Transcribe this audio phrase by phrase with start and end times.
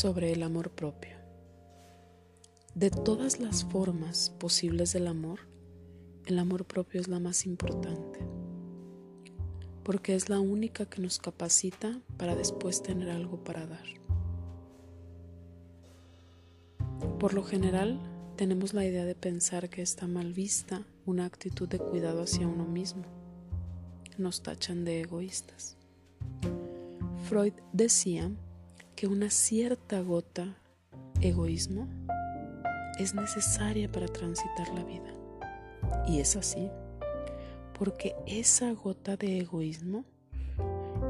[0.00, 1.18] sobre el amor propio.
[2.74, 5.40] De todas las formas posibles del amor,
[6.24, 8.18] el amor propio es la más importante,
[9.84, 13.84] porque es la única que nos capacita para después tener algo para dar.
[17.18, 18.00] Por lo general,
[18.36, 22.64] tenemos la idea de pensar que está mal vista una actitud de cuidado hacia uno
[22.64, 23.04] mismo.
[24.16, 25.76] Nos tachan de egoístas.
[27.28, 28.30] Freud decía
[29.00, 30.58] que una cierta gota
[31.22, 31.88] egoísmo
[32.98, 35.14] es necesaria para transitar la vida.
[36.06, 36.70] Y es así,
[37.78, 40.04] porque esa gota de egoísmo,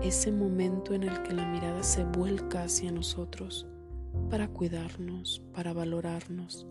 [0.05, 3.67] ese momento en el que la mirada se vuelca hacia nosotros
[4.31, 6.69] para cuidarnos, para valorarnos,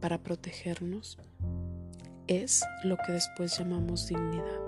[0.00, 1.18] para protegernos,
[2.28, 4.60] es lo que después llamamos dignidad.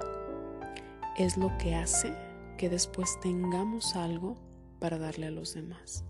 [1.17, 2.13] Es lo que hace
[2.57, 4.48] que después tengamos algo
[4.79, 6.05] para darle a los demás.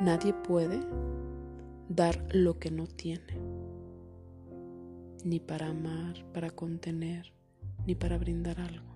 [0.00, 0.80] Nadie puede
[1.88, 3.38] dar lo que no tiene,
[5.24, 7.32] ni para amar, para contener,
[7.86, 8.94] ni para brindar algo.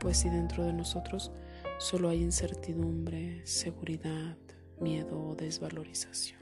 [0.00, 1.32] Pues si dentro de nosotros
[1.78, 4.36] solo hay incertidumbre, seguridad,
[4.80, 6.38] miedo o desvalorización.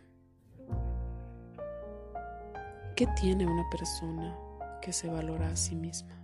[2.95, 4.39] ¿Qué tiene una persona
[4.81, 6.17] que se valora a sí misma?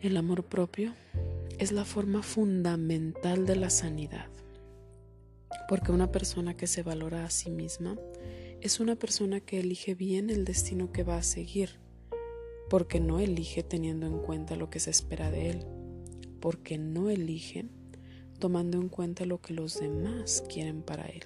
[0.00, 0.92] El amor propio
[1.58, 4.26] es la forma fundamental de la sanidad,
[5.68, 7.96] porque una persona que se valora a sí misma
[8.60, 11.80] es una persona que elige bien el destino que va a seguir,
[12.70, 15.66] porque no elige teniendo en cuenta lo que se espera de él,
[16.40, 17.66] porque no elige
[18.38, 21.24] tomando en cuenta lo que los demás quieren para él,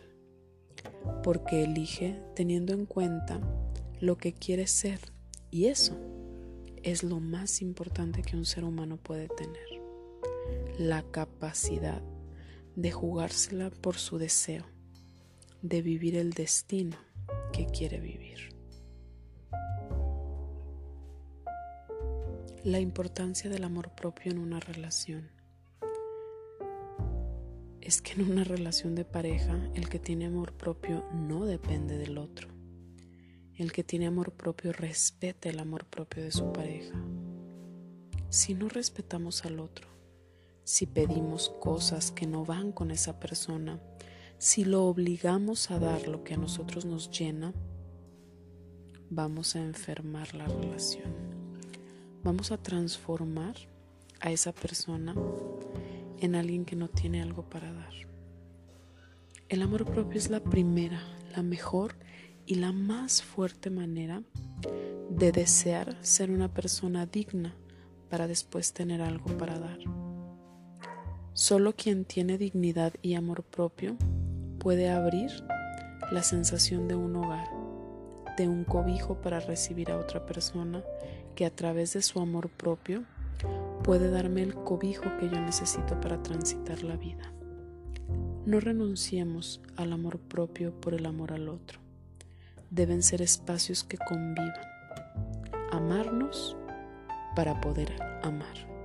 [1.23, 3.41] porque elige teniendo en cuenta
[4.01, 5.01] lo que quiere ser,
[5.51, 5.97] y eso
[6.83, 9.86] es lo más importante que un ser humano puede tener
[10.79, 12.03] la capacidad
[12.75, 14.65] de jugársela por su deseo,
[15.63, 16.97] de vivir el destino
[17.53, 18.55] que quiere vivir.
[22.63, 25.31] La importancia del amor propio en una relación.
[27.81, 32.19] Es que en una relación de pareja el que tiene amor propio no depende del
[32.19, 32.49] otro.
[33.55, 37.01] El que tiene amor propio respeta el amor propio de su pareja.
[38.29, 39.96] Si no respetamos al otro,
[40.67, 43.79] si pedimos cosas que no van con esa persona,
[44.37, 47.55] si lo obligamos a dar lo que a nosotros nos llena,
[49.09, 51.15] vamos a enfermar la relación.
[52.25, 53.55] Vamos a transformar
[54.19, 55.15] a esa persona
[56.19, 57.95] en alguien que no tiene algo para dar.
[59.49, 61.01] El amor propio es la primera,
[61.31, 61.95] la mejor
[62.45, 64.25] y la más fuerte manera
[65.11, 67.55] de desear ser una persona digna
[68.11, 69.79] para después tener algo para dar.
[71.37, 73.99] Solo quien tiene dignidad y amor propio
[74.59, 75.31] puede abrir
[76.11, 77.47] la sensación de un hogar,
[78.39, 80.83] de un cobijo para recibir a otra persona
[81.35, 83.05] que a través de su amor propio
[83.85, 87.31] puede darme el cobijo que yo necesito para transitar la vida.
[88.47, 91.81] No renunciemos al amor propio por el amor al otro.
[92.71, 94.55] Deben ser espacios que convivan.
[95.71, 96.57] Amarnos
[97.35, 98.76] para poder amar.